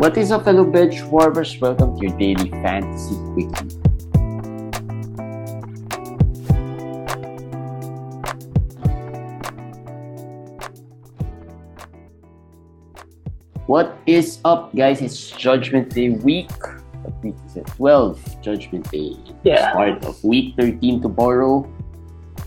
[0.00, 1.58] What is up, fellow bench warmers?
[1.60, 3.76] Welcome to your daily fantasy quickie.
[13.66, 15.02] What is up, guys?
[15.02, 16.50] It's Judgment Day week.
[17.02, 17.66] What week is it?
[17.66, 19.18] 12 Judgment Day.
[19.42, 19.72] Yeah.
[19.72, 21.70] Start of week 13 tomorrow.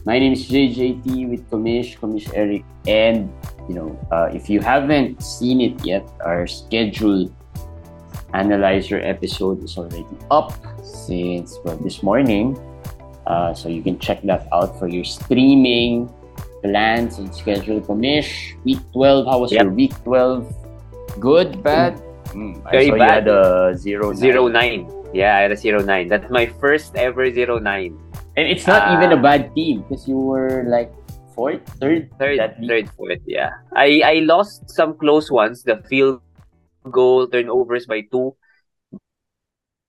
[0.04, 3.32] My name is JJT with Komish, Komish Eric, and
[3.68, 7.28] you know, uh, if you haven't seen it yet, our schedule
[8.34, 10.54] analyzer episode is already up
[10.84, 12.58] since well this morning.
[13.26, 16.08] Uh, so you can check that out for your streaming
[16.64, 17.82] plans and schedule.
[17.82, 19.28] Komish, week 12.
[19.28, 19.64] How was Yep.
[19.64, 20.48] your week 12?
[21.20, 22.00] Good, bad?
[22.32, 23.28] Mm, Very you bad.
[23.28, 24.88] a zero, Zero nine.
[24.88, 24.94] nine.
[25.14, 26.08] Yeah, I had a zero nine.
[26.08, 27.96] That's my first ever zero nine.
[28.36, 28.96] And it's not Ah.
[29.00, 30.92] even a bad team because you were like
[31.38, 33.22] fourth, third, Third, third, fourth.
[33.30, 35.62] Yeah, I I lost some close ones.
[35.62, 36.26] The field
[36.90, 38.34] goal turnovers by two,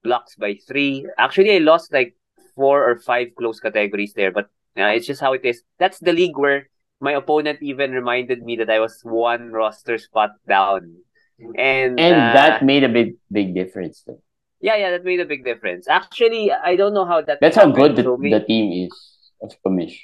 [0.05, 1.09] blocks by three.
[1.17, 2.15] Actually, I lost like
[2.55, 4.31] four or five close categories there.
[4.31, 5.63] But uh, it's just how it is.
[5.79, 6.69] That's the league where
[7.01, 11.01] my opponent even reminded me that I was one roster spot down.
[11.57, 14.03] And And uh, that made a big, big difference.
[14.05, 14.21] Though.
[14.61, 15.87] yeah, yeah, that made a big difference.
[15.89, 17.39] Actually, I don't know how that.
[17.41, 18.91] That's how good the, the team is
[19.41, 19.95] of Komish.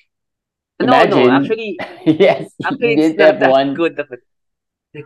[0.84, 3.74] No, Imagine- no, actually, yes, actually, it's didn't have that one.
[3.74, 3.98] good.
[3.98, 4.20] Of it.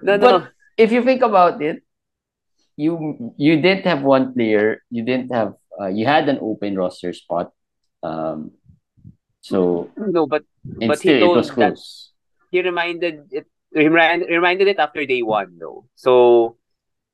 [0.02, 1.82] No, no, if you think about it,
[2.76, 4.82] you you didn't have one player.
[4.90, 5.54] You didn't have.
[5.78, 7.52] Uh, you had an open roster spot.
[8.02, 8.52] Um,
[9.40, 10.42] so no, but
[10.80, 12.12] and But he still it told was that- close.
[12.50, 13.46] he reminded it.
[13.74, 15.84] He remind, reminded it after day one, though.
[15.94, 16.56] So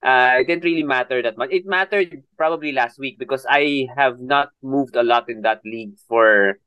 [0.07, 1.51] uh, it didn't really matter that much.
[1.51, 5.99] It mattered probably last week because I have not moved a lot in that league
[6.07, 6.59] for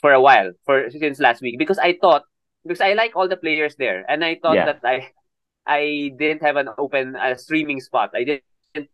[0.00, 1.58] for a while, for since last week.
[1.58, 2.22] Because I thought
[2.62, 4.66] because I like all the players there, and I thought Yeah.
[4.72, 5.10] that I
[5.66, 8.10] I didn't have an open uh, streaming spot.
[8.14, 8.44] I didn't.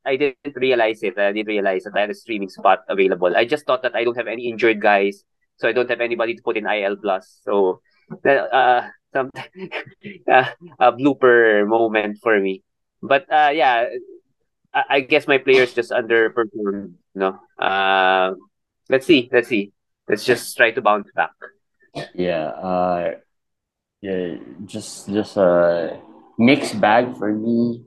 [0.07, 1.19] I didn't realize it.
[1.19, 3.35] I didn't realize that I had a streaming spot available.
[3.35, 5.25] I just thought that I don't have any injured guys,
[5.59, 7.43] so I don't have anybody to put in IL plus.
[7.43, 7.83] So,
[8.25, 10.47] uh, some uh,
[10.79, 12.63] a blooper moment for me.
[13.03, 13.91] But uh, yeah,
[14.73, 16.95] I, I guess my players just underperformed.
[17.15, 18.35] No, uh,
[18.89, 19.73] let's see, let's see.
[20.09, 21.33] Let's just try to bounce back.
[22.15, 22.47] Yeah.
[22.49, 23.11] Uh,
[24.01, 24.37] yeah.
[24.65, 25.99] Just just a
[26.39, 27.85] mixed bag for me.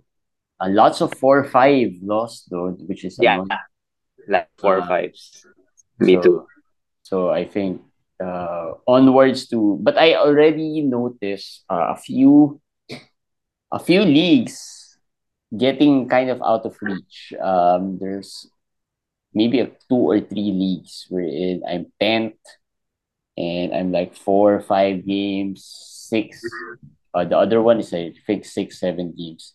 [0.60, 3.44] Uh, lots of four five lost though, which is Yeah,
[4.28, 5.46] like four or Uh, fives.
[6.00, 6.48] Me so, too.
[7.04, 7.82] So I think
[8.24, 12.62] uh, onwards to, but I already noticed uh, a few,
[13.72, 14.98] a few leagues
[15.56, 17.34] getting kind of out of reach.
[17.42, 18.50] Um, there's
[19.36, 22.40] maybe a two or three leagues wherein I'm tenth,
[23.38, 25.68] and I'm like four, or five games,
[26.10, 26.42] six.
[27.14, 29.54] Uh, the other one is I think six, seven games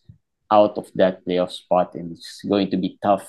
[0.50, 3.26] out of that playoff spot, and it's going to be tough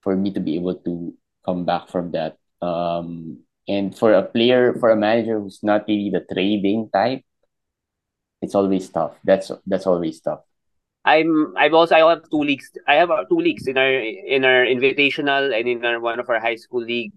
[0.00, 2.38] for me to be able to come back from that.
[2.60, 7.22] Um, and for a player, for a manager who's not really the trading type,
[8.40, 9.14] it's always tough.
[9.24, 10.42] That's that's always tough.
[11.04, 12.70] I'm I've also I have two leagues.
[12.86, 16.28] I have uh, two leagues in our in our invitational and in our one of
[16.30, 17.12] our high school league.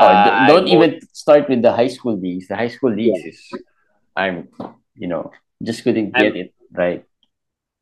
[0.00, 2.48] Oh, Uh, d- don't I'm even start with the high school leagues.
[2.48, 3.38] The high school leagues is,
[4.16, 4.48] I'm,
[4.96, 5.30] you know,
[5.62, 7.04] just couldn't get it right.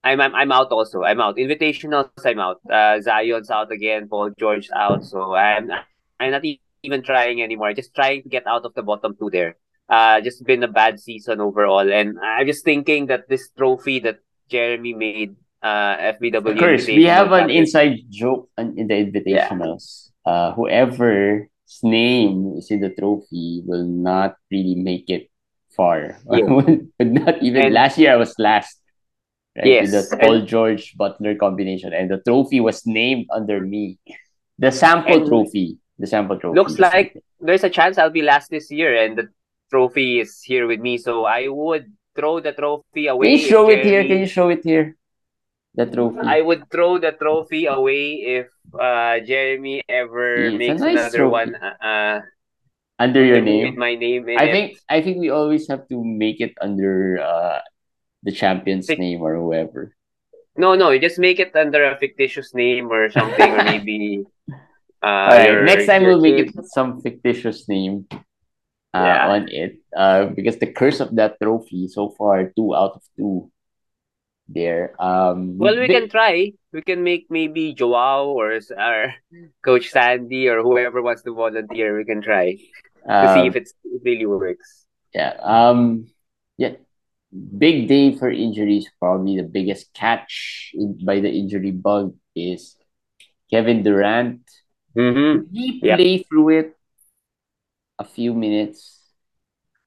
[0.03, 1.03] I'm, I'm I'm out also.
[1.03, 1.37] I'm out.
[1.37, 2.61] Invitationals, I'm out.
[2.71, 4.09] Uh, Zion's out again.
[4.09, 5.05] Paul George out.
[5.05, 5.71] So I'm
[6.19, 6.43] I'm not
[6.83, 7.73] even trying anymore.
[7.75, 9.57] Just trying to get out of the bottom two there.
[9.89, 14.21] Uh, just been a bad season overall, and I'm just thinking that this trophy that
[14.51, 16.53] Jeremy made, uh, FBW.
[16.53, 20.11] Of course, we have an inside joke in the invitationals.
[20.27, 21.49] Uh, whoever's
[21.83, 25.31] name is in the trophy will not really make it
[25.77, 26.19] far.
[26.31, 26.77] Yeah.
[27.01, 28.77] Not even And- last year I was last.
[29.57, 33.99] Right, with Yes, the Paul George Butler combination, and the trophy was named under me.
[34.59, 35.79] The sample trophy.
[35.99, 36.55] The sample trophy.
[36.55, 39.27] looks like there's a chance I'll be last this year, and the
[39.69, 40.99] trophy is here with me.
[40.99, 43.25] So I would throw the trophy away.
[43.33, 44.05] Can you show it here?
[44.05, 44.95] Can you show it here?
[45.75, 46.21] The trophy.
[46.21, 51.33] I would throw the trophy away if uh Jeremy ever a makes nice another trophy.
[51.33, 52.21] one uh
[53.01, 53.79] under your name.
[53.81, 54.53] my name I it.
[54.53, 57.65] think I think we always have to make it under uh
[58.27, 59.97] the champion's Fic- name or whoever.
[60.61, 64.27] no no you just make it under a fictitious name or something or maybe
[65.03, 68.05] uh All right, your- next time your we'll make it some fictitious name
[68.93, 69.33] uh, Yeah.
[69.33, 69.80] on it.
[69.97, 73.51] Uh, because the curse of that trophy so far two out of two
[74.49, 74.95] there.
[75.03, 76.53] Um, Well, we they- can try.
[76.73, 79.15] We can make maybe Joao or or
[79.65, 81.97] Coach Sandy or whoever wants to volunteer.
[81.99, 82.55] We can try
[83.07, 84.87] to see um, if it's, it really works.
[85.15, 85.35] Yeah.
[85.43, 86.07] Um.
[86.59, 86.79] Yeah.
[87.31, 88.91] big day for injuries.
[88.99, 92.75] Probably the biggest catch in, by the injury bug is
[93.51, 94.43] Kevin Durant.
[94.99, 95.47] Mm-hmm.
[95.55, 95.95] He Yeah.
[95.97, 96.69] play through it
[97.99, 99.00] a few minutes?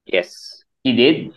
[0.06, 0.64] Yes.
[0.84, 1.34] He did.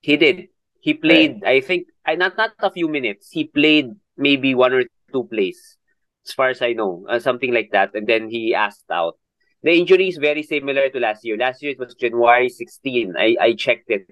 [0.00, 0.48] He did.
[0.80, 3.28] He played, I think, I not not a few minutes.
[3.30, 5.76] He played maybe one or two plays,
[6.24, 7.94] as far as I know, uh, something like that.
[7.94, 9.18] And then he asked out.
[9.64, 11.36] The injury is very similar to last year.
[11.36, 13.14] Last year it was January 16.
[13.18, 14.06] I, I checked it.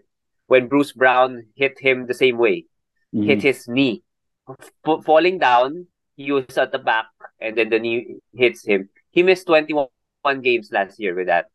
[0.48, 2.66] When Bruce Brown hit him the same way,
[3.14, 3.26] Mhm.
[3.26, 4.02] hit his knee.
[4.50, 5.86] F- falling down,
[6.16, 7.06] he was at the back,
[7.40, 8.88] and then the knee hits him.
[9.12, 11.46] He missed 21 games last year with that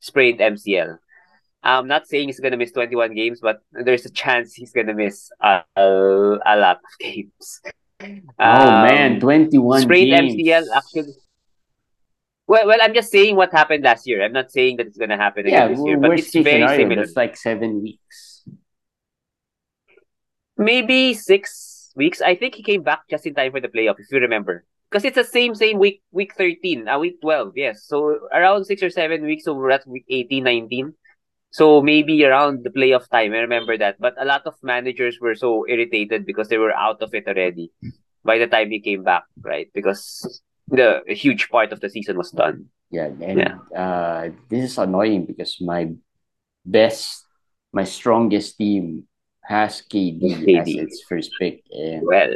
[0.00, 0.98] sprained MCL.
[1.64, 5.30] I'm not saying he's gonna miss 21 games, but there's a chance he's gonna miss
[5.42, 7.60] a, a, a lot of games.
[8.38, 10.34] Oh Um, man, twenty-one sprained games.
[10.34, 11.14] MCL actually.
[12.46, 14.22] Well, well, I'm just saying what happened last year.
[14.22, 16.76] I'm not saying that it's gonna happen Yeah, again this year, but it's very scenario,
[16.82, 17.02] similar.
[17.02, 18.44] It's like seven weeks.
[20.56, 22.20] Maybe six weeks.
[22.20, 24.64] I think he came back just in time for the playoff, if you remember.
[24.90, 27.84] Because it's the same same week week 13, uh, week 12, yes.
[27.84, 30.94] So around six or seven weeks, over at week 18, 19.
[31.54, 34.02] So maybe around the playoff time, I remember that.
[34.02, 37.70] But a lot of managers were so irritated because they were out of it already
[38.24, 39.70] by the time he came back, right?
[39.72, 42.66] Because the a huge part of the season was done.
[42.90, 43.54] Yeah, and Yeah.
[43.70, 45.94] uh, this is annoying because my
[46.66, 47.22] best,
[47.72, 49.06] my strongest team
[49.46, 50.80] has KD, as KD.
[50.82, 52.34] its first pick, and Well,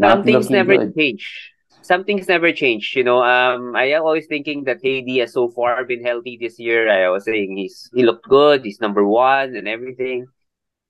[0.00, 0.92] some things never good.
[0.96, 1.53] change.
[1.84, 2.94] Some things never change.
[2.96, 6.58] You know, um, I am always thinking that KD has so far been healthy this
[6.58, 6.88] year.
[6.88, 8.64] I was saying he's he looked good.
[8.64, 10.26] He's number one and everything.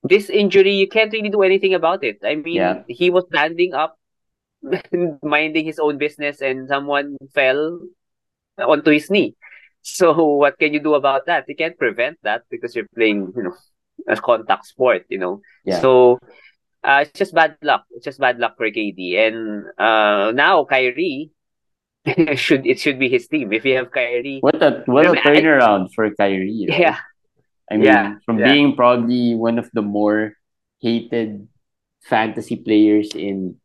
[0.04, 2.18] This injury, you can't really do anything about it.
[2.22, 2.82] I mean, Yeah.
[2.86, 3.98] he was standing up,
[5.22, 7.80] minding his own business, and someone fell
[8.58, 9.34] onto his knee.
[9.82, 11.44] So what can you do about that?
[11.48, 13.54] You can't prevent that because you're playing, you know,
[14.08, 15.04] a contact sport.
[15.08, 15.80] You know, Yeah.
[15.80, 16.20] so
[16.84, 17.84] uh, it's just bad luck.
[17.90, 19.16] It's just bad luck for KD.
[19.18, 21.32] And uh, now Kyrie
[22.36, 23.52] should it should be his team.
[23.52, 26.78] If you have Kyrie, What a what a I mean, I- turnaround for Kyrie, right?
[26.80, 26.98] yeah,
[27.70, 28.44] I mean, Yeah, from yeah.
[28.44, 30.34] being probably one of the more
[30.80, 31.48] hated
[32.02, 33.56] fantasy players in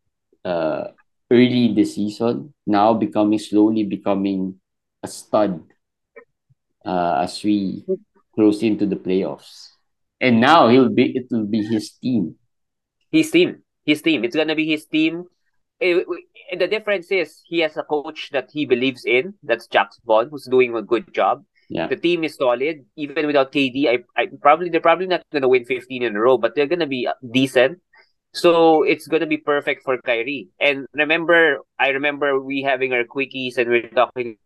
[0.45, 0.91] uh
[1.31, 4.59] early the season, now becoming slowly becoming
[5.03, 5.61] a stud
[6.85, 7.85] uh as we
[8.35, 9.75] close into the playoffs.
[10.21, 12.35] And now he'll be it will be his team.
[13.11, 14.23] His team, his team.
[14.23, 15.25] It's gonna be his team.
[15.81, 15.99] Eh,
[16.51, 19.33] eh, the difference is he has a coach that he believes in.
[19.43, 21.43] That's Jacque Vaughn, who's doing a good job.
[21.69, 21.87] Yeah.
[21.87, 23.87] The team is solid, even without KD.
[23.87, 26.87] I, I probably they're probably not gonna win 15 in a row, but they're gonna
[26.87, 27.79] be decent.
[28.33, 30.49] So it's gonna be perfect for Kyrie.
[30.59, 34.37] And remember, I remember we having our quickies and we're talking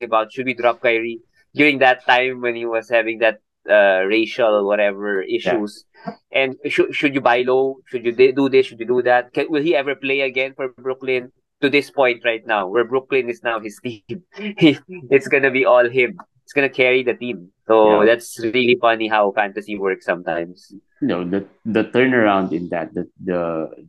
[0.00, 1.20] about should we drop Kyrie
[1.54, 3.38] during that time when he was having that
[3.68, 5.84] uh, racial whatever issues.
[6.32, 7.76] And should should you buy low?
[7.86, 8.66] Should you do this?
[8.66, 9.32] Should you do that?
[9.32, 11.32] Can, will he ever play again for Brooklyn?
[11.62, 14.02] To this point right now, where Brooklyn is now his team,
[14.36, 16.18] it's gonna be all him.
[16.42, 17.52] It's gonna carry the team.
[17.68, 18.06] So Yeah.
[18.06, 20.74] that's really funny how fantasy works sometimes.
[21.00, 23.40] you know the the turnaround in that the the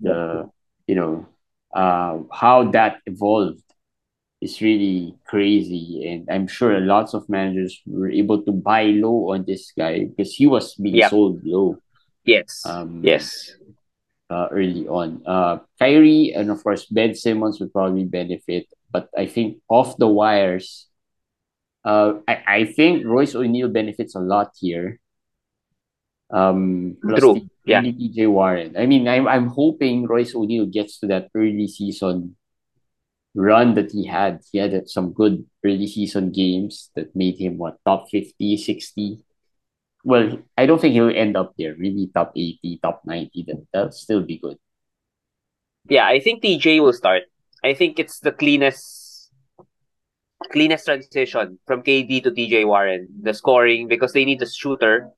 [0.02, 0.18] the
[0.86, 1.26] you know
[1.74, 3.63] uh how that evolved
[4.44, 9.46] is really crazy and i'm sure lots of managers were able to buy low on
[9.48, 11.10] this guy because he was being Yeah.
[11.10, 11.78] sold low
[12.26, 12.64] Yes.
[12.66, 13.52] Um, yes.
[14.32, 19.26] uh, early on uh Kyrie and of course Ben Simmons would probably benefit but I
[19.28, 20.88] think off the wires
[21.84, 25.04] uh I, I think Royce O'Neale benefits a lot here
[26.32, 27.36] um plus True.
[27.44, 27.80] T- Yeah.
[27.84, 28.76] TJ Warren.
[28.76, 32.36] I mean, I'm I'm hoping Royce O'Neale gets to that early season
[33.36, 34.42] run that he had.
[34.52, 39.24] He had some good early season games that made him what top 50, 60.
[40.04, 41.76] Well, I don't think he'll end up there.
[41.78, 43.46] Maybe top 80, top 90.
[43.48, 44.58] That that'll still be good.
[45.90, 47.24] Yeah, I think TJ will start.
[47.64, 49.32] I think it's the cleanest
[50.52, 53.08] cleanest transition from KD to TJ Warren.
[53.22, 55.10] The scoring because they need a shooter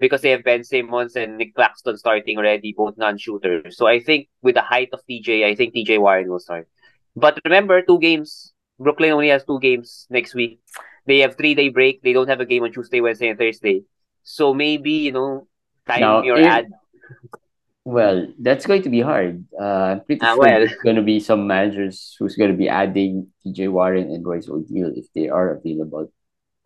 [0.00, 3.76] because they have Ben Simmons and Nick Claxton starting already, both non-shooters.
[3.76, 6.68] So I think with the height of TJ, I think TJ Warren will start.
[7.16, 8.52] But remember, two games.
[8.78, 10.60] Brooklyn only has two games next week.
[11.06, 12.02] They have three day break.
[12.02, 13.84] They don't have a game on Tuesday, Wednesday, and Thursday.
[14.22, 15.48] So maybe you know,
[15.86, 16.66] time Now, your if- ad.
[17.86, 19.44] Well, that's going to be hard.
[19.54, 20.58] Uh, I'm pretty Ah, sure well.
[20.58, 24.48] there's going to be some managers who's going to be adding TJ Warren and Royce
[24.50, 26.10] O'Neale if they are available.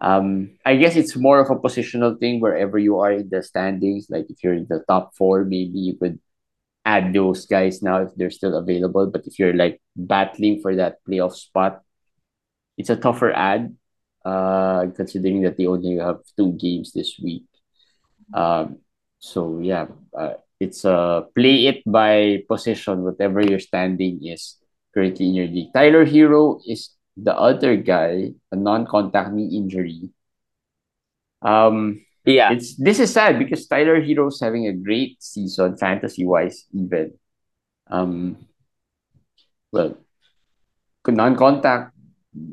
[0.00, 4.08] Um, I guess it's more of a positional thing wherever you are in the standings.
[4.08, 6.18] Like if you're in the top four, maybe you could
[6.84, 9.06] add those guys now if they're still available.
[9.06, 11.82] But if you're like battling for that playoff spot,
[12.76, 13.76] it's a tougher ad.
[14.22, 17.44] Uh, considering that they only have two games this week.
[18.34, 18.84] Um,
[19.20, 24.56] So yeah, uh, it's a uh, play it by position, whatever your standing is
[24.96, 25.72] currently in your league.
[25.76, 30.08] Tyler Herro is the other guy, a non-contact knee injury.
[31.42, 36.66] Um, yeah, it's this is sad because Tyler Herro's having a great season fantasy wise,
[36.72, 37.14] even.
[37.90, 38.46] Um,
[39.72, 39.96] well,
[41.06, 41.92] non-contact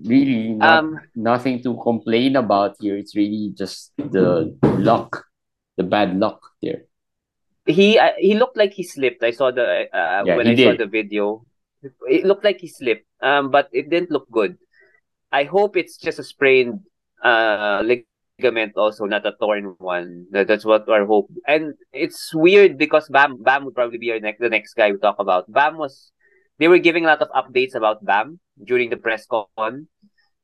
[0.05, 2.97] really not um, nothing to complain about here.
[2.97, 5.25] It's really just the luck,
[5.77, 6.83] the bad luck there.
[7.65, 9.23] He uh, he looked like he slipped.
[9.23, 10.65] I saw the uh, yeah, when I did.
[10.65, 11.45] saw the video.
[12.09, 14.57] It looked like he slipped, um, but it didn't look good.
[15.31, 16.81] I hope it's just a sprained
[17.23, 17.81] uh
[18.39, 20.27] ligament, also not a torn one.
[20.31, 21.29] That's what our hope.
[21.47, 24.97] And it's weird because Bam Bam would probably be our next the next guy we
[24.97, 25.51] talk about.
[25.51, 26.11] Bam was
[26.59, 29.87] they were giving a lot of updates about Bam during the press con.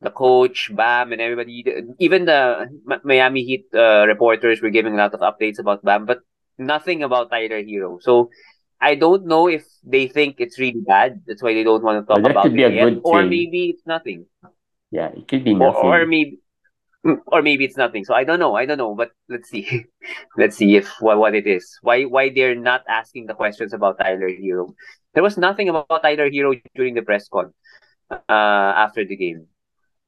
[0.02, 1.64] The coach, Bam, and everybody,
[1.98, 2.68] even the
[3.06, 6.20] Miami Heat uh, reporters were giving a lot of updates about Bam, but
[6.58, 8.02] nothing about Tyler Herro.
[8.02, 8.30] So
[8.82, 11.24] I don't know if they think it's really bad.
[11.26, 13.00] That's why they don't want to talk well, about it yet.
[13.06, 14.26] Or maybe it's nothing.
[14.92, 15.88] Yeah, it could be nothing.
[15.88, 16.43] Or, or maybe
[17.28, 18.06] or maybe it's nothing.
[18.06, 18.56] So I don't know.
[18.56, 18.96] I don't know.
[18.96, 19.86] But let's see.
[20.38, 21.78] let's see if what, what it is.
[21.82, 24.74] Why why they're not asking the questions about Tyler Herro.
[25.14, 27.54] There was nothing about Tyler Herro during the press con
[28.10, 29.48] uh, after the game.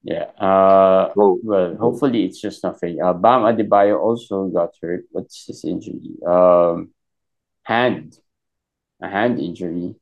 [0.03, 0.29] Yeah.
[0.39, 1.39] Uh, oh.
[1.43, 3.01] Well, hopefully it's just nothing.
[3.01, 5.05] Uh, Bam Adebayo also got hurt.
[5.11, 6.15] What's his injury?
[6.25, 6.91] Um,
[7.63, 8.17] hand.
[9.01, 9.95] A hand injury.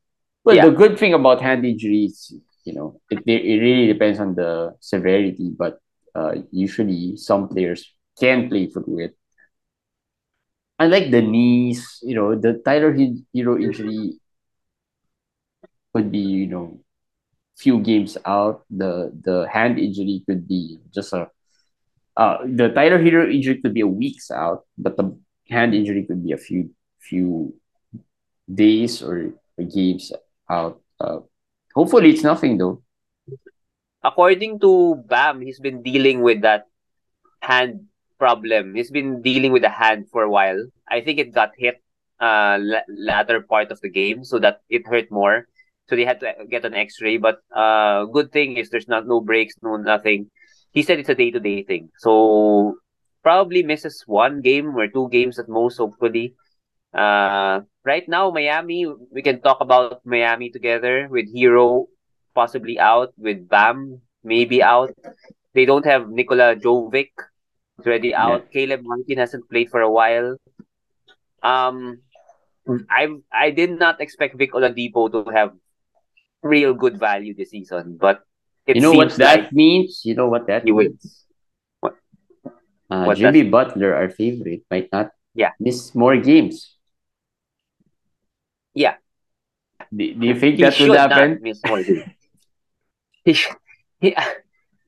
[0.44, 0.66] Well, yeah.
[0.66, 2.36] the good thing about hand injuries,
[2.66, 5.80] you know, it, it really depends on the severity, but
[6.16, 9.18] uh, usually some players can play through it.
[10.80, 14.20] Unlike the knees, you know, the Tyler Herro injury
[15.94, 16.80] could be, you know,
[17.58, 18.64] few games out.
[18.72, 21.30] The the hand injury could be just a
[22.18, 25.18] uh the Tyler Herro injury could be a weeks out, but the
[25.50, 27.56] hand injury could be a few few
[28.54, 29.34] days or
[29.74, 30.14] games
[30.50, 30.82] out.
[31.02, 31.20] Uh,
[31.76, 32.83] hopefully it's nothing though.
[34.04, 36.66] According to Bam, he's been dealing with that
[37.42, 37.88] hand
[38.20, 38.76] problem.
[38.76, 40.66] He's been dealing with the hand for a while.
[40.88, 41.82] I think it got hit
[42.20, 45.48] uh latter part of the game so that it hurt more
[45.88, 47.18] so they had to get an X-ray.
[47.18, 50.30] But uh, good thing is there's not no breaks, no nothing.
[50.72, 52.76] He said it's a day to day thing, so
[53.22, 55.78] probably misses one game or two games at most.
[55.78, 56.34] Hopefully,
[56.94, 61.86] uh, right now Miami, we can talk about Miami together with Herro
[62.34, 64.96] possibly out, with Bam maybe out.
[65.54, 67.12] They don't have Nikola Jovic.
[67.78, 68.46] It's already out.
[68.46, 68.54] Yeah.
[68.54, 70.38] Caleb Martin hasn't played for a while.
[71.42, 72.02] Um,
[72.90, 75.52] I I did not expect Vic Oladipo to have
[76.42, 77.98] real good value this season.
[78.00, 78.22] But
[78.68, 80.02] you know what that like means?
[80.04, 81.26] You know what that means?
[81.80, 81.96] What?
[82.90, 85.52] Uh, what Jimmy Butler, our favorite, might not yeah.
[85.60, 86.76] miss more games.
[88.74, 88.96] Yeah.
[89.94, 91.42] Do, do you think he that will happen?
[93.26, 93.58] miss more games.
[94.00, 94.16] he, sh- he,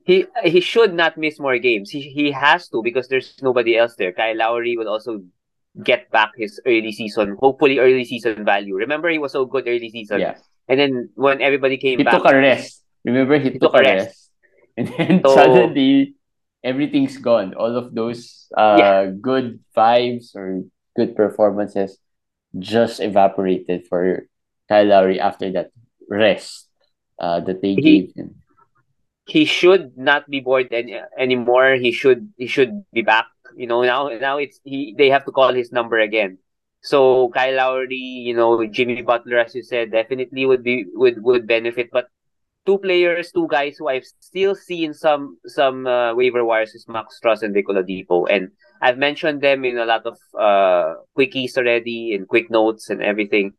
[0.05, 1.89] he, he should not miss more games.
[1.89, 4.11] He, he has to because there's nobody else there.
[4.11, 5.23] Kyle Lowry will also
[5.83, 8.75] get back his early season, hopefully early season value.
[8.75, 10.19] Remember, he was so good early season.
[10.19, 10.37] Yeah.
[10.67, 12.83] And then when everybody came he back, took a rest.
[13.03, 14.05] Remember, he, he took, took, a rest.
[14.05, 14.21] rest.
[14.77, 16.15] And then so, suddenly,
[16.63, 17.53] everything's gone.
[17.53, 19.11] All of those uh, yeah.
[19.21, 20.63] good vibes or
[20.97, 21.97] good performances
[22.59, 24.27] just evaporated for
[24.67, 25.71] Kyle Lowry after that
[26.09, 26.64] rest
[27.19, 28.35] uh, that they he, gave him.
[29.27, 31.75] He should not be bored any, anymore.
[31.75, 33.27] He should he should be back.
[33.55, 36.37] You know now now it's he they have to call his number again.
[36.81, 41.47] So Kyle Lowry, you know, Jimmy Butler, as you said, definitely would be would would
[41.47, 41.89] benefit.
[41.91, 42.09] But
[42.65, 47.19] two players, two guys who I've still seen some some uh, waiver wires is Max
[47.19, 48.49] Strus and Vic Oladipo, and
[48.81, 53.53] I've mentioned them in a lot of uh quickies already and quick notes and everything.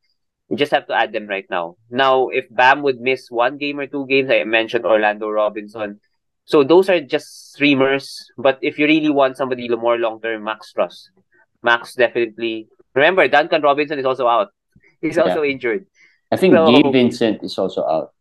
[0.49, 1.77] You just have to add them right now.
[1.91, 6.01] Now, if Bam would miss one game or two games, I mentioned Orlando Robinson.
[6.45, 8.31] So those are just streamers.
[8.39, 11.09] But if you really want somebody more long term, Max Strus.
[11.63, 14.49] Max definitely Remember, Duncan Robinson is also out.
[15.03, 15.53] He's also yeah.
[15.53, 15.85] injured.
[16.33, 18.15] I think so, Gabe Vincent is also out.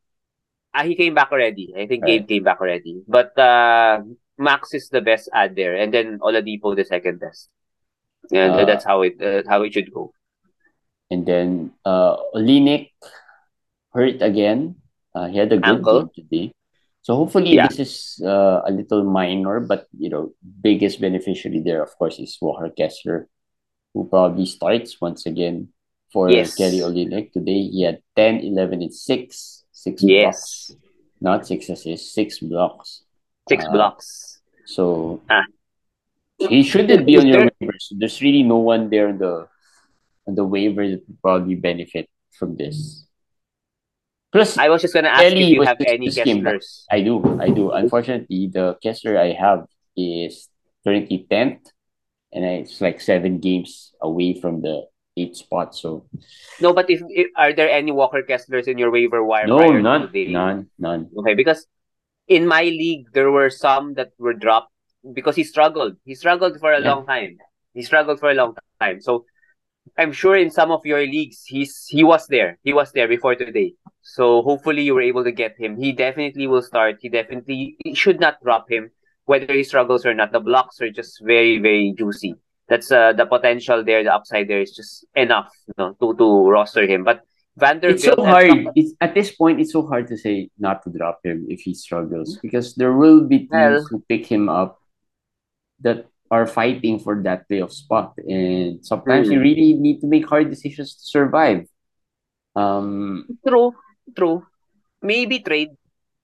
[0.75, 1.73] Ah, he came back already.
[1.73, 2.19] I think right.
[2.19, 3.01] Gabe came back already.
[3.07, 4.03] But uh,
[4.37, 7.49] Max is the best ad there, and then Oladipo the second best.
[8.31, 10.11] And uh, that's how it uh, how it should go.
[11.11, 12.89] And then uh, Olynyk
[13.93, 14.75] hurt again.
[15.13, 16.05] Uh, he had a good Ankle.
[16.05, 16.53] game today.
[17.01, 17.67] So hopefully yeah.
[17.67, 22.37] this is uh, a little minor, but you know, biggest beneficiary there, of course, is
[22.41, 23.29] Walker Kessler
[23.95, 25.69] who probably starts once again
[26.11, 26.53] for yes.
[26.53, 27.31] Kelly Olynyk.
[27.31, 29.63] Today he had 10, 11, and 6.
[29.71, 30.67] 6 yes.
[30.67, 30.81] blocks.
[31.21, 33.03] Not 6 assists, 6 blocks.
[33.47, 34.41] 6 uh, blocks.
[34.65, 35.43] So, ah.
[36.37, 37.87] he shouldn't be on your waivers.
[37.91, 39.47] There's really no one there on the
[40.27, 42.75] on the waiver that would probably benefit from this.
[42.75, 43.01] Mm.
[44.31, 46.83] Plus, I was just gonna ask Kelly if you have any Kesslers.
[46.91, 47.71] I do, I do.
[47.71, 49.65] Unfortunately, the Kessler I have
[49.95, 50.49] is
[50.83, 51.71] currently tenth,
[52.33, 55.73] and it's like seven games away from the eighth spot.
[55.73, 56.05] So
[56.59, 60.11] No, but if, if are there any Walker Kesslers in your waiver wire no, none,
[60.11, 61.09] none, none.
[61.15, 61.65] Okay, because
[62.27, 64.73] in my league there were some that were dropped
[65.13, 65.95] because he struggled.
[66.03, 66.91] He struggled for a Yeah.
[66.91, 67.37] long time.
[67.73, 68.99] He struggled for a long time.
[68.99, 69.25] So
[69.97, 72.57] I'm sure in some of your leagues he's he was there.
[72.63, 73.73] He was there before today.
[74.01, 75.77] So hopefully you were able to get him.
[75.77, 76.97] He definitely will start.
[77.01, 78.91] He definitely he should not drop him
[79.25, 80.31] whether he struggles or not.
[80.31, 82.35] The blocks are just very very juicy.
[82.67, 86.49] That's uh, the potential there, the upside there is just enough you know, to to
[86.49, 87.03] roster him.
[87.03, 87.21] But
[87.57, 88.67] Vanderbilt It's so hard.
[88.75, 89.61] It's at this point.
[89.61, 93.23] It's so hard to say not to drop him if he struggles because there will
[93.23, 94.81] be teams Well- who pick him up
[95.81, 99.43] that are fighting for that playoff spot, and sometimes you Mm.
[99.43, 101.67] really need to make hard decisions to survive.
[102.55, 103.73] Um, True,
[104.15, 104.45] true.
[105.01, 105.69] Maybe trade.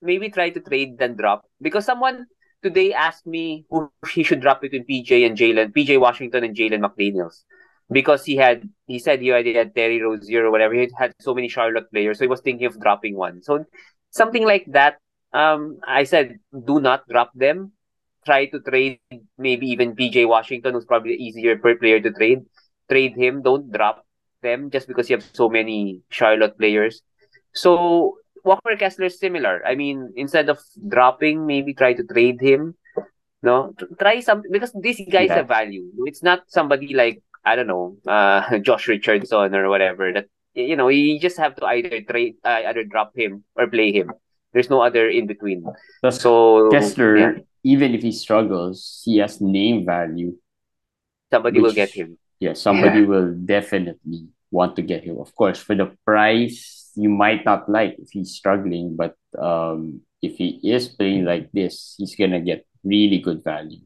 [0.01, 1.45] Maybe try to trade than drop.
[1.61, 2.25] Because someone
[2.63, 6.81] today asked me who he should drop between PJ and Jalen, PJ Washington and Jalen
[6.81, 7.43] McDaniels.
[7.91, 10.73] Because he had, he said he already had Terry Rozier or whatever.
[10.73, 13.43] He had so many Charlotte players, so he was thinking of dropping one.
[13.43, 13.65] So
[14.11, 14.97] something like that.
[15.33, 17.73] Um, I said, do not drop them.
[18.25, 18.99] Try to trade
[19.37, 22.45] maybe even PJ Washington, who's probably the easier per player to trade.
[22.89, 23.41] Trade him.
[23.41, 24.05] Don't drop
[24.41, 27.01] them just because you have so many Charlotte players.
[27.53, 29.61] So Walker Kessler is similar.
[29.65, 32.75] I mean, instead of dropping, maybe try to trade him.
[33.43, 35.41] No, try something because these guys Yeah.
[35.41, 35.89] have value.
[36.05, 40.13] It's not somebody like I don't know, uh, Josh Richardson or whatever.
[40.13, 43.91] That you know, you just have to either trade, uh, either drop him or play
[43.91, 44.11] him.
[44.53, 45.65] There's no other in between.
[46.11, 50.35] So Kessler, yeah, even if he struggles, he has name value.
[51.31, 52.17] somebody will get him.
[52.39, 55.19] Yeah, somebody will definitely want to get him.
[55.19, 60.35] Of course, for the price you might not like if he's struggling, but um, if
[60.35, 63.79] he is playing like this, he's gonna get really good value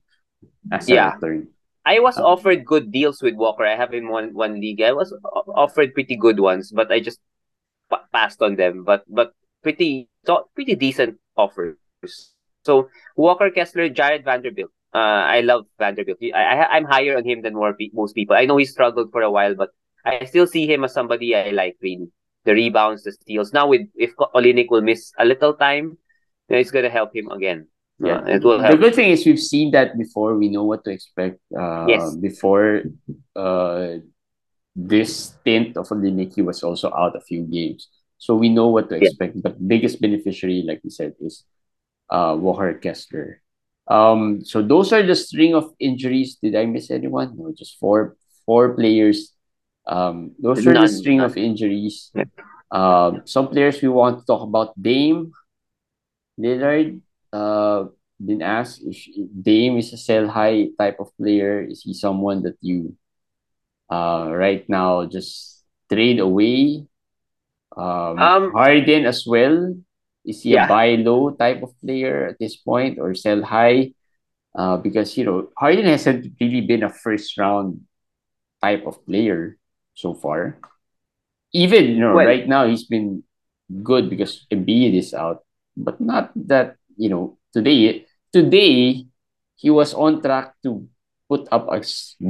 [0.71, 1.15] as a Yeah.
[1.15, 1.49] return.
[1.85, 3.65] I was Um, offered good deals with Walker.
[3.65, 4.81] I have in one one league.
[4.81, 5.13] I was
[5.53, 7.21] offered pretty good ones, but I just
[7.89, 8.83] pa- passed on them.
[8.83, 11.77] But but pretty so, pretty decent offers.
[12.65, 14.71] So Walker Kessler, Jared Vanderbilt.
[14.93, 16.17] Uh, I love Vanderbilt.
[16.19, 18.35] He- I, I'm higher on him than more most people.
[18.35, 19.69] I know he struggled for a while, but
[20.05, 22.09] I still see him as somebody I like really.
[22.45, 23.53] The rebounds, the steals.
[23.53, 25.97] Now with if Olynyk will miss a little time,
[26.47, 27.67] then it's gonna help him again.
[27.99, 30.35] Yeah, Uh, it will the good thing is we've seen that before.
[30.37, 31.39] We know what to expect.
[31.49, 32.15] Uh, Yes.
[32.15, 32.83] Before,
[33.35, 34.03] uh,
[34.75, 38.99] this stint of Oliniki was also out a few games, so we know what to
[38.99, 39.07] Yeah.
[39.09, 39.41] expect.
[39.41, 41.43] But biggest beneficiary, like we said, is
[42.09, 43.41] uh Walker Kessler.
[43.87, 46.37] Um, so those are the string of injuries.
[46.41, 47.37] Did I miss anyone?
[47.37, 49.33] No, just four four players.
[49.85, 51.29] Um, those are the string none.
[51.29, 52.11] of injuries.
[52.15, 52.25] Yeah.
[52.71, 54.73] Um, some players we want to talk about.
[54.81, 55.31] Dame
[56.39, 57.01] Lillard.
[57.31, 57.85] Uh,
[58.19, 61.61] been asked if Dame is a sell high type of player.
[61.61, 62.95] Is he someone that you
[63.89, 66.87] uh right now just trade away?
[67.77, 69.75] Um, Um, Harden as well.
[70.25, 73.93] Is he a buy low type of player at this point or sell high?
[74.55, 77.81] Uh, because you know Harden hasn't really been a first round
[78.61, 79.57] type of player
[79.93, 80.57] so far.
[81.53, 83.23] Even you know Well- right now he's been
[83.83, 85.43] good because Embiid is out,
[85.77, 88.05] but not that you know today.
[88.33, 89.07] Today
[89.55, 90.87] he was on track to
[91.29, 91.81] put up a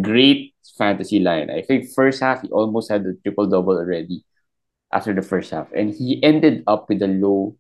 [0.01, 1.49] great fantasy line.
[1.49, 4.23] I think first half he almost had the triple double already
[4.91, 7.58] after the first half, and he ended up with a low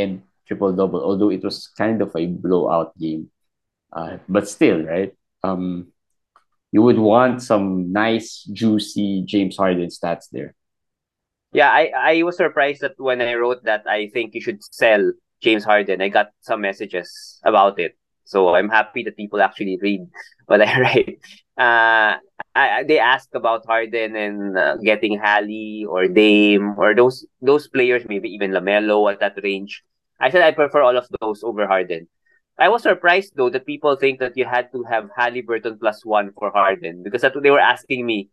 [0.00, 3.30] end triple double, although it was kind of a blowout game.
[3.92, 5.14] Uh, but still, right?
[5.42, 5.92] Um,
[6.72, 10.54] you would want some nice, juicy James Harden stats there.
[11.52, 15.12] Yeah, I, I was surprised that when I wrote that I think you should sell
[15.40, 17.96] James Harden, I got some messages about it.
[18.24, 20.00] So I'm happy that people actually read
[20.46, 21.20] what I write.
[21.56, 22.18] Uh,
[22.54, 28.04] I, they asked about Harden and uh, getting Halley or Dame or those those players,
[28.08, 29.84] maybe even Lamelo at that range.
[30.20, 32.08] I said I prefer all of those over Harden.
[32.58, 36.30] I was surprised though that people think that you had to have Halliburton plus one
[36.38, 38.30] for Harden because that's what they were asking me.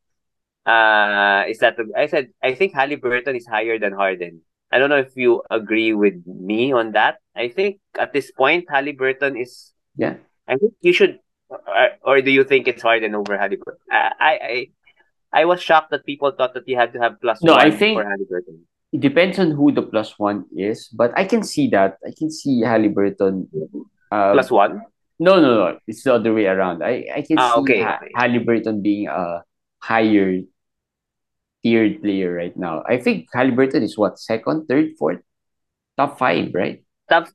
[0.66, 4.42] Uh, is that I said I think Halliburton is higher than Harden.
[4.72, 7.18] I don't know if you agree with me on that.
[7.36, 9.74] I think at this point Halliburton is.
[9.96, 10.16] Yeah.
[10.48, 11.20] I think you should,
[12.06, 13.80] or, do you think it's Harden over Halliburton?
[13.92, 14.68] I I I,
[15.42, 17.72] I was shocked that people thought that you had to have plus No, one I
[17.72, 18.66] think- for Halliburton.
[18.92, 21.96] It depends on who the plus one is, but I can see that.
[22.06, 23.48] I can see Halliburton.
[24.12, 24.82] Uh, Plus one.
[25.18, 25.80] No, no, no.
[25.88, 26.84] It's the other way around.
[26.84, 29.44] I, I can Ah, see okay, ha- Halliburton being a
[29.80, 30.42] higher
[31.64, 32.84] tiered player right now.
[32.86, 35.22] I think Halliburton is what second, third, fourth,
[35.96, 36.84] top five, right?
[37.08, 37.30] Top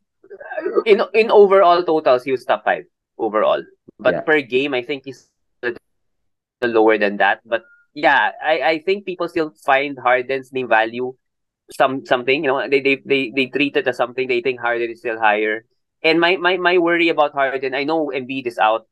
[0.85, 2.85] in in overall totals, he was top five
[3.17, 3.65] overall.
[3.99, 4.21] But Yeah.
[4.21, 5.29] per game, I think he's
[6.63, 7.41] lower than that.
[7.45, 7.63] But
[7.95, 11.15] yeah, I, I think people still find Harden's name value
[11.73, 12.45] some something.
[12.45, 14.29] You know, they they they, they treat it as something.
[14.29, 15.65] They think Harden is still higher.
[16.03, 18.87] And my, my, my worry about Harden, I know Embiid is out.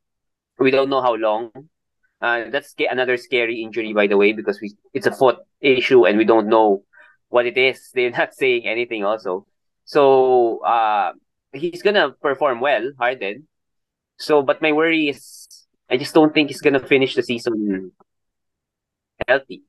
[0.59, 1.51] We don't know how long.
[2.21, 6.17] Uh, that's another scary injury, by the way, because we it's a foot issue and
[6.17, 6.83] we don't know
[7.29, 7.91] what it is.
[7.95, 9.47] They're not saying anything also.
[9.85, 11.13] So uh,
[11.53, 13.47] he's gonna perform well, Harden.
[14.19, 15.49] So, but my worry is,
[15.91, 17.93] I just don't think he's gonna finish the season
[19.29, 19.63] healthy.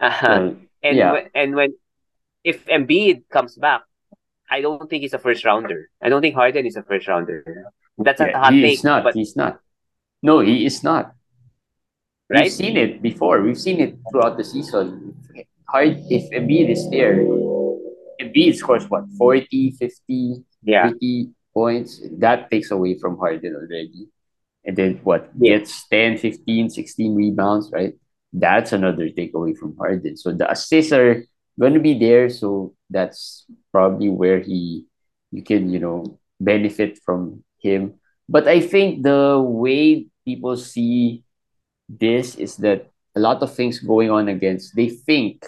[0.00, 1.12] Uh, Well, and yeah.
[1.12, 1.74] when, and when
[2.42, 3.82] if Embiid comes back,
[4.50, 5.88] I don't think he's a first rounder.
[6.02, 7.42] I don't think Harden is a first rounder.
[7.98, 9.04] That's a yeah, hot he take, is not.
[9.04, 9.60] but He's not.
[10.22, 11.14] No, he is not.
[12.28, 13.42] We've seen it before.
[13.42, 15.14] We've seen it throughout the season.
[15.68, 17.16] Hard if Embiid is there,
[18.20, 22.02] Embiid scores what 40, 50, Yeah, 50 points.
[22.18, 24.08] That takes away from Harden already.
[24.64, 27.94] And then what gets 10, 15, 16 rebounds, right?
[28.32, 30.16] That's another takeaway from Harden.
[30.16, 31.24] So the assists are
[31.58, 32.28] gonna be there.
[32.28, 34.86] So that's probably where he
[35.30, 37.98] you can, you know, benefit from him.
[38.28, 41.24] But I think the way people see
[41.88, 45.44] this is that a lot of things going on against they think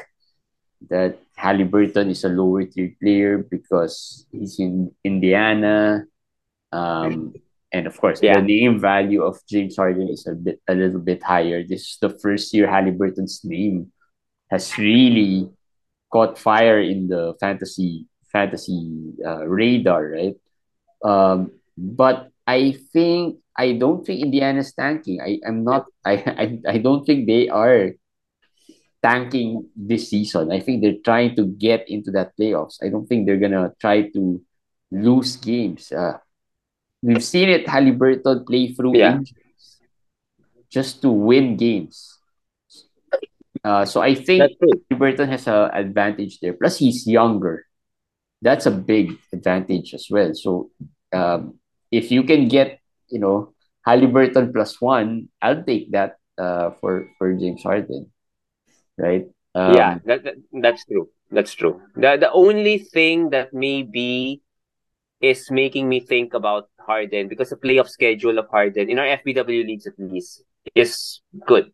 [0.91, 6.05] that Halliburton is a lower tier player because he's in Indiana.
[6.73, 7.35] Um,
[7.73, 8.41] and of course, Yeah.
[8.41, 11.63] the name value of James Harden is a bit a little bit higher.
[11.63, 13.93] This is the first year Halliburton's name
[14.51, 15.51] has really
[16.13, 20.37] caught fire in the fantasy fantasy uh, radar, right?
[21.05, 25.21] Um, but I think I don't think Indiana's tanking.
[25.21, 25.87] I am not.
[26.07, 27.93] I, I I don't think they are
[29.03, 30.51] tanking this season.
[30.53, 32.83] I think they're trying to get into that playoffs.
[32.83, 34.41] I don't think they're gonna try to
[34.91, 35.93] lose games.
[35.93, 36.19] Uh,
[37.03, 37.69] we've seen it.
[37.69, 39.17] Halliburton play through Yeah.
[39.17, 39.81] injuries
[40.71, 42.19] just to win games.
[43.65, 44.55] Uh, so I think.
[44.91, 46.55] Halliburton has an advantage there.
[46.55, 47.67] Plus, he's younger.
[48.43, 50.35] That's a big advantage as well.
[50.35, 50.71] So,
[51.13, 51.59] um,
[51.91, 52.79] if you can get,
[53.09, 53.55] you know,
[53.87, 58.13] Halliburton plus one, I'll take that uh, for for James Harden,
[58.99, 59.25] right?
[59.55, 61.09] Um, yeah, that, that that's true.
[61.31, 61.81] That's true.
[61.97, 64.43] The the only thing that maybe
[65.21, 69.67] is making me think about Harden because the playoff schedule of Harden in our FBW
[69.67, 71.73] leagues at least is good.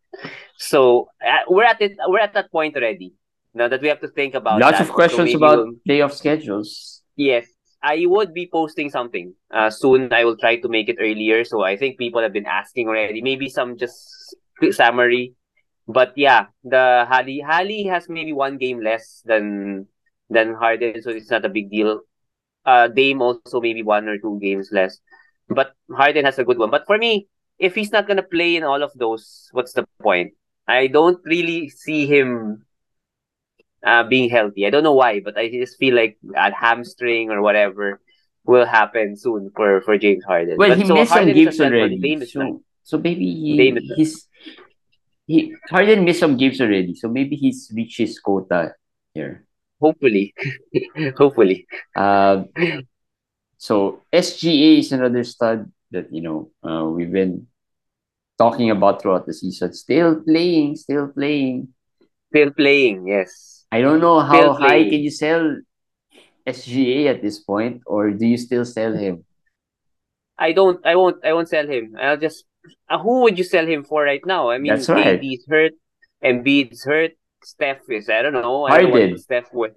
[0.57, 1.97] So uh, we're at it.
[2.07, 3.13] We're at that point already.
[3.53, 4.87] Now that we have to think about lots that.
[4.89, 7.01] of questions so about we'll- playoff schedules.
[7.15, 7.45] Yes,
[7.83, 10.11] I would be posting something uh, soon.
[10.11, 11.43] I will try to make it earlier.
[11.43, 13.21] So I think people have been asking already.
[13.21, 15.35] Maybe some just quick summary.
[15.87, 19.87] But yeah, the Hali Hali has maybe one game less than
[20.29, 22.01] than Harden, so it's not a big deal.
[22.65, 24.99] Uh, Dame also maybe one or two games less,
[25.49, 26.71] but Harden has a good one.
[26.71, 27.27] But for me,
[27.59, 30.33] if he's not gonna play in all of those, what's the point?
[30.67, 32.63] I don't really see him
[33.83, 34.65] uh, being healthy.
[34.65, 37.99] I don't know why, but I just feel like a hamstring or whatever
[38.45, 40.55] will happen soon for, for James Harden.
[40.57, 41.99] Well, but he so missed some Harden is games already.
[41.99, 42.59] Dame is nine.
[42.83, 44.27] So, so maybe he, he's
[45.25, 46.95] he Harden missed some games already.
[46.95, 48.75] So maybe he's reached his quota
[49.13, 49.45] here.
[49.79, 50.33] Hopefully,
[51.17, 51.67] hopefully.
[51.95, 52.49] Um,
[53.57, 57.47] so SGA is another stud that you know uh, we've been
[58.37, 59.73] talking about throughout the season.
[59.73, 61.69] Still playing, still playing.
[62.29, 63.65] Still playing, yes.
[63.71, 65.57] I don't know how high can you sell
[66.45, 69.25] SGA at this point, or do you still sell him?
[70.37, 70.85] I don't.
[70.85, 71.23] I won't.
[71.25, 71.95] I won't sell him.
[71.99, 72.45] I'll just.
[72.89, 74.49] Uh, who would you sell him for right now?
[74.49, 75.19] I mean, That's right.
[75.19, 75.73] KD's hurt,
[76.23, 77.11] Embiid's hurt,
[77.43, 78.09] Steph is.
[78.09, 78.65] I don't know.
[78.65, 79.15] I don't know.
[79.17, 79.75] Steph would.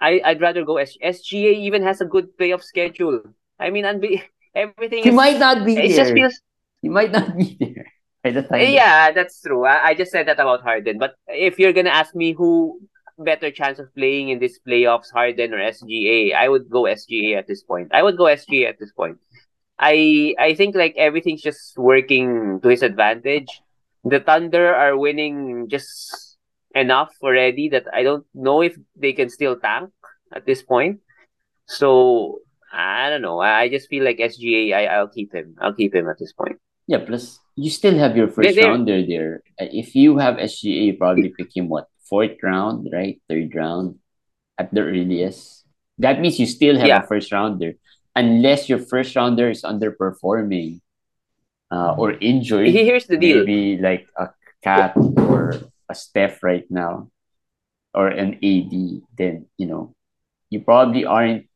[0.00, 1.54] I I'd rather go S- SGA.
[1.54, 3.22] Even has a good playoff schedule.
[3.58, 4.22] I mean, unbe-
[4.54, 5.02] everything.
[5.02, 5.96] He is, might not be It there.
[5.96, 6.40] just feels.
[6.82, 7.86] He might not be there
[8.72, 9.64] Yeah, that's true.
[9.64, 10.98] I, I just said that about Harden.
[10.98, 12.80] But if you're gonna ask me who
[13.18, 17.46] better chance of playing in this playoffs, Harden or SGA, I would go SGA at
[17.46, 17.88] this point.
[17.94, 19.18] I would go SGA at this point.
[19.78, 23.48] I I think like everything's just working to his advantage.
[24.04, 26.36] The Thunder are winning just
[26.74, 29.90] enough already that I don't know if they can still tank
[30.34, 31.00] at this point.
[31.66, 32.40] So
[32.72, 33.40] I don't know.
[33.40, 34.74] I just feel like SGA.
[34.74, 35.56] I I'll keep him.
[35.60, 36.58] I'll keep him at this point.
[36.86, 39.42] Yeah, plus you still have your first they're- rounder there.
[39.58, 43.16] Uh, If you have SGA, you probably pick him what fourth round, right?
[43.28, 43.96] Third round
[44.58, 45.64] at the earliest.
[45.98, 47.02] That means you still have Yeah.
[47.02, 47.74] a first rounder.
[48.16, 50.80] Unless your first rounder is underperforming
[51.70, 53.38] uh, or injured, Here's the deal.
[53.38, 54.30] maybe like a
[54.62, 55.54] KAT or
[55.88, 57.10] a Steph right now,
[57.92, 58.72] or an AD,
[59.18, 59.94] then you know
[60.50, 61.46] you probably aren't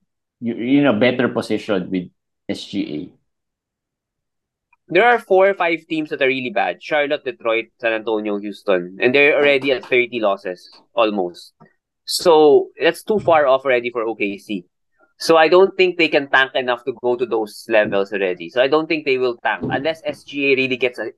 [0.41, 2.11] you're in a better position with
[2.51, 3.11] SGA.
[4.89, 6.83] There are four or five teams that are really bad.
[6.83, 8.97] Charlotte, Detroit, San Antonio, Houston.
[9.01, 11.53] And they're already at 30 losses, almost.
[12.07, 14.65] So that's too far off already for OKC.
[15.19, 18.51] So I don't think they can tank enough to go to those levels already.
[18.51, 21.11] So I don't think they will tank unless SGA really gets a,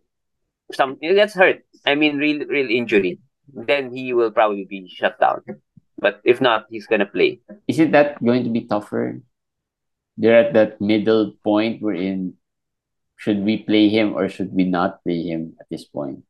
[0.73, 1.61] some gets hurt.
[1.85, 3.21] I mean, real real injury.
[3.53, 5.43] Then he will probably be shut down.
[5.99, 7.41] But if not, he's gonna play.
[7.69, 9.21] Isn't that going to be tougher?
[10.17, 12.35] They're at that middle point wherein
[13.17, 16.25] should we play him or should we not play him at this point?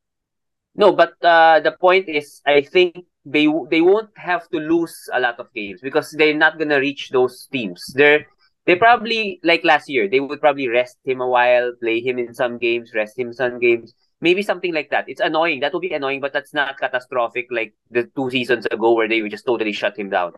[0.75, 5.19] No, but uh, the point is, I think they they won't have to lose a
[5.19, 7.85] lot of games because they're not gonna reach those teams.
[7.93, 8.25] They're
[8.65, 12.33] they probably like last year they would probably rest him a while, play him in
[12.33, 15.05] some games, rest him some games, maybe something like that.
[15.07, 15.59] It's annoying.
[15.59, 19.21] That will be annoying, but that's not catastrophic like the two seasons ago where they
[19.29, 20.33] just totally shut him down.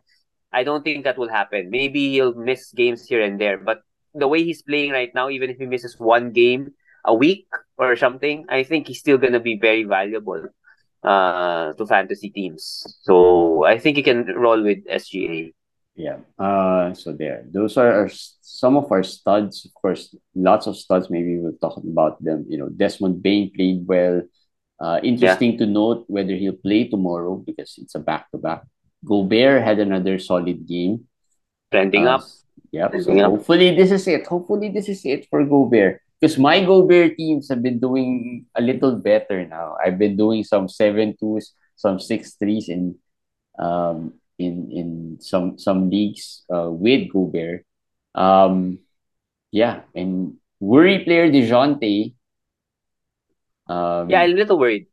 [0.51, 1.69] I don't think that will happen.
[1.69, 3.81] Maybe he'll miss games here and there, but
[4.13, 6.73] the way he's playing right now, even if he misses one game
[7.05, 10.47] a week or something, I think he's still gonna be very valuable
[11.03, 12.83] uh, to fantasy teams.
[13.03, 15.53] So I think you can roll with SGA.
[15.95, 16.17] Yeah.
[16.39, 17.45] Uh, so there.
[17.51, 18.09] Those are our,
[18.41, 19.65] some of our studs.
[19.65, 21.09] Of course, lots of studs.
[21.09, 22.45] Maybe we'll talk about them.
[22.49, 24.23] You know, Desmond Bane played well.
[24.79, 28.63] Uh, interesting to note whether he'll play tomorrow because it's a back to back.
[29.05, 31.05] Gobert had another solid game.
[31.71, 32.23] Trending Uh, up.
[32.71, 33.01] Yep.
[33.01, 33.31] So up.
[33.31, 34.25] hopefully this is it.
[34.27, 36.01] Hopefully this is it for Gobert.
[36.23, 39.75] Because my Gobert teams have been doing a little better now.
[39.75, 42.95] I've been doing some seven twos, some six threes in
[43.59, 44.87] um in in
[45.19, 47.67] some some leagues uh, with Gobert.
[48.15, 48.79] Um
[49.51, 52.15] yeah, and worry player DeJounte.
[53.67, 54.87] Um Yeah, I'm a little worried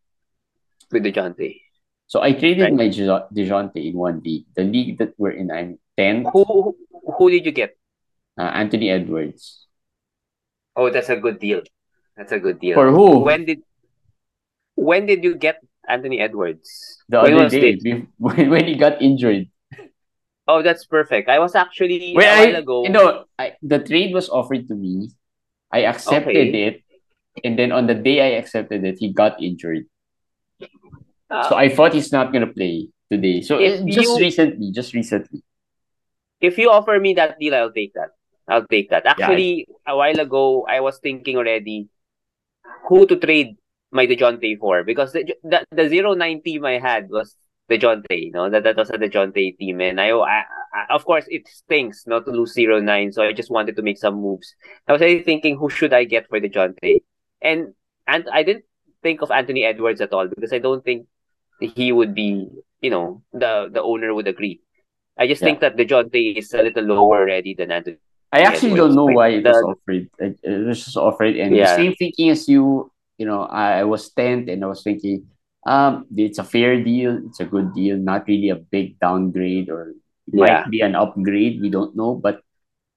[0.91, 1.63] with DeJounte.
[2.11, 2.75] so I traded Right.
[2.75, 4.51] my Dejo- DeJounte in one league.
[4.59, 7.79] The league that we're in, I'm 10th, Who, who who did you get?
[8.35, 9.70] uh, Anthony Edwards.
[10.81, 11.61] Oh, that's a good deal.
[12.17, 12.73] That's a good deal.
[12.81, 13.21] For who?
[13.21, 13.61] When did
[14.81, 16.97] when did you get Anthony Edwards?
[17.05, 17.77] the when other day
[18.17, 19.53] when, he got injured.
[20.49, 21.29] Oh, that's perfect.
[21.29, 22.77] I was actually a I, while ago.
[22.85, 25.11] you know, I, the trade was offered to me.
[25.71, 26.65] I accepted Okay.
[26.65, 26.83] it,
[27.45, 29.85] and then on the day I accepted it, he got injured.
[31.31, 33.43] uh, So I thought he's not gonna play today.
[33.43, 35.45] So uh, just you- recently, just recently.
[36.41, 38.17] if you offer me that deal, I'll take that.
[38.51, 39.07] I'll take that.
[39.07, 41.89] Actually, a while ago, I was thinking already
[42.89, 43.57] who to trade
[43.93, 47.37] my DeJounte for because the the, the zero nine team I had was
[47.71, 49.81] DeJounte, you know, that, that was a DeJounte team.
[49.81, 50.43] And I, I,
[50.75, 53.83] I, of course, it stinks not to lose zero nine, so I just wanted to
[53.83, 54.55] make some moves.
[54.89, 57.03] I was already thinking who should I get for DeJounte?
[57.41, 57.75] And,
[58.07, 58.65] and I didn't
[59.03, 61.07] think of Anthony Edwards at all because I don't think
[61.61, 62.49] he would be,
[62.81, 64.61] you know, the, the owner would agree.
[65.17, 67.99] I just think that DeJounte is a little lower already than Anthony
[68.33, 70.09] I actually don't know why it was offered.
[70.19, 72.91] It, was just offered, and the same thinking as you.
[73.19, 75.29] You know, I, I was tenth, and I was thinking,
[75.67, 77.21] um, it's a fair deal.
[77.29, 77.99] It's a good deal.
[78.01, 79.97] Not really a big downgrade, or it
[80.33, 80.65] Yeah.
[80.65, 81.61] might be an upgrade.
[81.61, 82.41] We don't know, but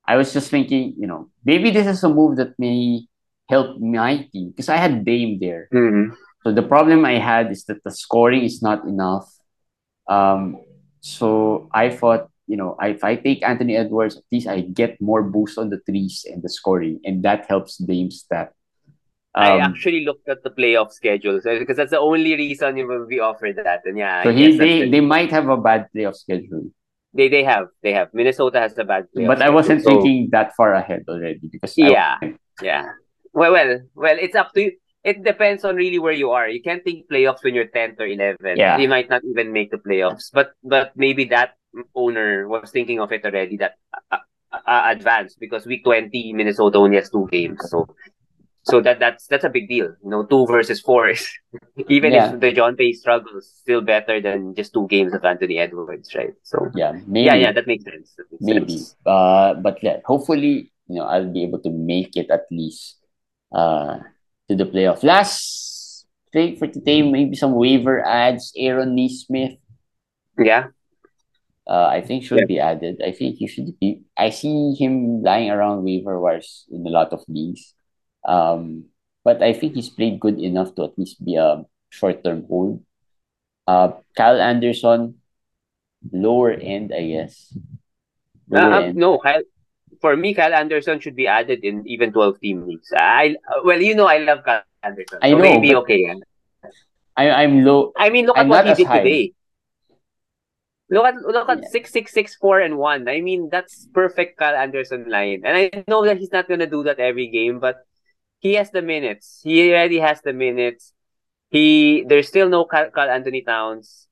[0.08, 3.04] I was just thinking, you know, maybe this is a move that may
[3.50, 5.67] help my team because I had Dame there.
[5.74, 6.15] Mhm.
[6.43, 9.28] So the problem I had is that the scoring is not enough.
[10.08, 10.60] Um,
[11.00, 15.23] so I thought, you know, if I take Anthony Edwards, at least I get more
[15.23, 18.51] boost on the threes and the scoring, and that helps Dame's stat.
[19.36, 22.86] I Um, actually looked at the playoff schedule so, because that's the only reason we
[22.86, 23.82] will offered that.
[23.86, 26.69] And yeah, so he, they, the- they might have a bad playoff schedule,
[27.15, 29.27] they they have they have Minnesota has a bad playoff.
[29.27, 32.17] but I wasn't so- thinking that far ahead already because Yeah.
[32.62, 32.89] Yeah.
[33.34, 34.17] Well, well, well.
[34.19, 34.71] It's up to you.
[35.03, 36.47] It depends on really where you are.
[36.47, 38.58] You can't think playoffs when you're tenth or eleventh.
[38.62, 38.77] Yeah.
[38.77, 40.29] You might not even make the playoffs.
[40.32, 41.58] But but maybe that
[41.95, 43.57] owner was thinking of it already.
[43.57, 43.75] That
[44.12, 44.17] uh,
[44.51, 47.59] uh, advanced because week twenty Minnesota only has two games.
[47.69, 47.88] So
[48.63, 49.91] so that that's that's a big deal.
[50.03, 51.27] You know, two versus four is
[51.89, 52.33] even Yeah.
[52.33, 56.33] if DeJounte struggles, still better than just two games of Anthony Edwards, right?
[56.43, 58.13] So yeah, maybe, yeah, yeah, that makes sense.
[58.17, 58.77] That makes maybe.
[58.77, 58.95] sense.
[59.05, 62.97] Uh, but yeah, hopefully, you know, I'll be able to make it at least
[63.53, 63.99] uh
[64.49, 65.03] to the playoff.
[65.03, 68.53] Last thing for today, maybe some waiver ads.
[68.55, 69.57] Aaron Nesmith,
[70.39, 70.67] Yeah.
[71.67, 73.02] Uh, I think should be added.
[73.04, 74.04] I think he should be.
[74.17, 77.73] I see him lying around waiver wires in a lot of leagues.
[78.26, 78.86] Um,
[79.23, 82.84] but I think he's played good enough to at least be a short term hold.
[83.65, 85.15] Uh, Kyle Anderson,
[86.12, 87.56] lower end, I guess.
[88.52, 89.41] Uh, uh, no, Kyle,
[90.02, 92.91] for me, Kyle Anderson should be added in even 12 team leagues.
[92.91, 95.19] I well, you know, I love Kyle Anderson.
[95.21, 96.13] I so know, maybe okay.
[97.15, 97.93] I, I'm low.
[97.95, 98.99] I mean, look I'm at what he did high.
[98.99, 99.34] today.
[100.89, 101.69] Look at look at Yeah.
[101.69, 103.08] six six six four and one.
[103.08, 105.41] I mean, that's perfect Kyle Anderson line.
[105.46, 107.78] And I know that he's not gonna do that every game, but
[108.39, 109.41] he has the minutes.
[109.43, 110.93] He already has the minutes.
[111.50, 114.08] He there's still no Karl, Anthony Towns.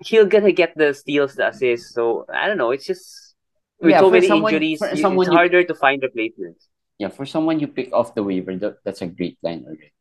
[0.00, 1.92] He'll gonna get the steals, the assists.
[1.92, 2.70] So I don't know.
[2.70, 3.34] It's just
[3.80, 6.68] with Yeah, so many someone- injuries, it's you- harder to find replacements.
[6.98, 9.92] Yeah, for someone you pick off the waiver, that, that's a great line already.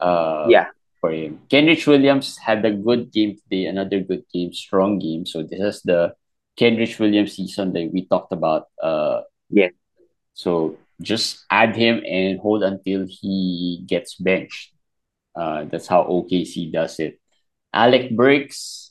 [0.00, 0.68] Uh, Yeah.
[1.00, 3.66] For him, Kenrich Williams had a good game today.
[3.66, 5.26] Another good game, strong game.
[5.26, 6.14] So this is the
[6.58, 8.66] Kenrich Williams season that we talked about.
[8.82, 9.70] Uh, Yeah.
[10.34, 14.74] So just add him and hold until he gets benched.
[15.34, 17.20] Uh, that's how OKC does it.
[17.72, 18.90] Alec Burks,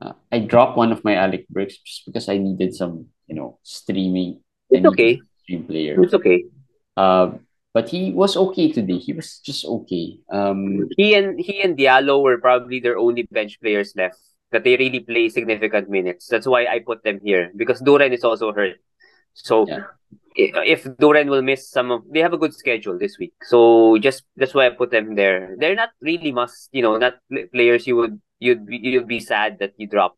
[0.00, 3.58] uh, I dropped one of my Alec Burks just because I needed some, you know,
[3.62, 4.40] streaming.
[4.70, 5.20] It's okay.
[5.42, 6.02] Stream player.
[6.02, 6.44] It's okay.
[6.96, 7.40] Um,
[7.74, 8.98] but he was okay today.
[8.98, 10.18] He was just okay.
[10.30, 14.18] Um, He and he and Diallo were probably their only bench players left
[14.52, 16.28] that they really play significant minutes.
[16.28, 18.76] That's why I put them here because Duren is also hurt.
[19.34, 19.88] So Yeah.
[20.36, 23.32] i- if Duren will miss some of, they have a good schedule this week.
[23.48, 25.56] So just that's why I put them there.
[25.58, 27.16] They're not really must, you know, not
[27.52, 30.16] players you would you'd be, you'd be sad that you drop.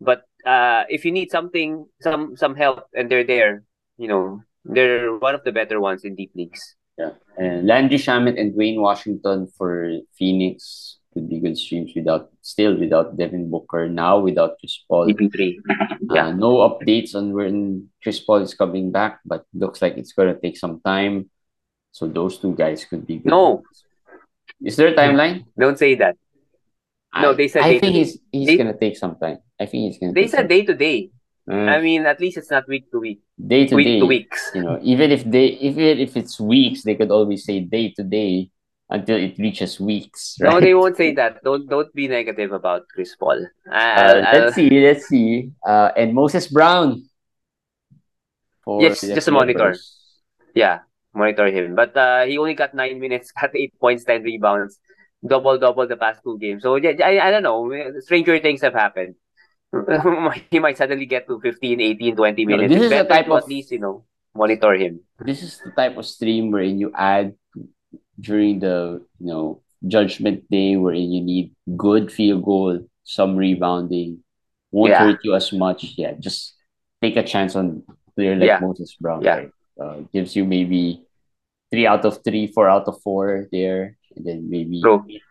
[0.00, 3.64] But uh, if you need something, some some help, and they're there,
[3.96, 6.76] you know, they're one of the better ones in deep leagues.
[6.98, 7.10] Yeah.
[7.36, 13.16] And Landry Shamet and Duane Washington for Phoenix could be good streams without still without
[13.16, 13.88] Devin Booker.
[13.88, 15.06] Now without Chris Paul.
[15.08, 15.56] CP3.
[16.14, 16.26] Yeah.
[16.26, 20.38] Uh, no updates on when Chris Paul is coming back, but looks like it's gonna
[20.38, 21.30] take some time.
[21.90, 23.30] So those two guys could be good.
[23.30, 23.62] No.
[24.62, 25.44] Is there a timeline?
[25.58, 26.16] Don't say that.
[27.14, 29.38] No, they said I day think he's he's They- gonna take some time.
[29.58, 30.12] I think he's gonna.
[30.12, 31.10] They said day to day.
[31.50, 34.00] Uh, I mean, at least it's not week to week, day to week day.
[34.00, 34.50] to weeks.
[34.54, 38.02] You know, even if they even if it's weeks, they could always say day to
[38.02, 38.50] day
[38.88, 40.50] until it reaches weeks, right?
[40.50, 41.44] No, they won't say that.
[41.44, 43.44] Don't don't be negative about Chris Paul.
[43.70, 45.50] Uh, let's see, let's see.
[45.66, 47.04] Uh, and Moses Brown.
[48.64, 49.76] For Yes, just a monitor.
[50.54, 50.80] Yeah,
[51.12, 51.74] monitor him.
[51.74, 54.78] But uh, he only got nine minutes, got eight points, ten rebounds,
[55.26, 56.62] double double the past two games.
[56.62, 57.68] So yeah, I, I don't know.
[58.00, 59.16] Stranger things have happened.
[60.50, 62.74] he might suddenly get to 15, 18, 20 No, minutes.
[62.74, 65.00] this It's is the type of- at least you know monitor him.
[65.20, 67.34] This is the type of stream wherein you add
[68.20, 74.22] during the you know judgment day wherein you need good field goal, some rebounding,
[74.72, 75.04] won't Yeah.
[75.04, 75.94] hurt you as much.
[75.96, 76.54] Yeah, just
[77.02, 77.82] take a chance on
[78.16, 78.60] player like Yeah.
[78.60, 79.22] Moses Brown.
[79.22, 79.36] Yeah.
[79.36, 79.50] right?
[79.80, 81.02] Uh, gives you maybe
[81.70, 84.80] three out of three, four out of four there, and then maybe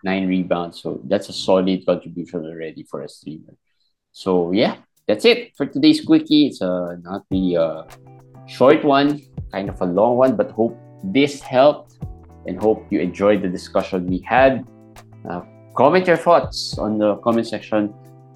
[0.04, 0.82] nine rebounds.
[0.84, 3.56] So that's a solid contribution already for a streamer.
[4.14, 6.48] So yeah, that's it for today's quickie.
[6.48, 7.86] It's a not really a
[8.46, 9.20] short one,
[9.52, 11.98] kind of a long one, but hope this helped
[12.46, 14.66] and hope you enjoyed the discussion we had.
[15.28, 15.42] Uh,
[15.76, 17.92] comment your thoughts on the comment section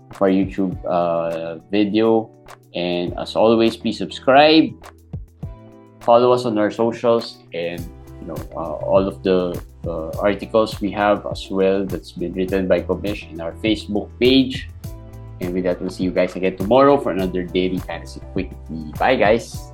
[0.10, 2.32] of our YouTube uh, video.
[2.74, 4.74] And as always, please subscribe,
[6.02, 7.82] follow us on our socials, and
[8.22, 9.54] you know uh, all of the
[9.86, 14.70] uh, articles we have as well that's been written by Komish in our Facebook page.
[15.40, 18.56] And with that, we'll see you guys again tomorrow for another daily fantasy quickie.
[18.98, 19.72] Bye, guys.